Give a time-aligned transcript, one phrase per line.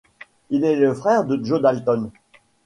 [0.49, 2.09] Il est le frère de Jo Dalton.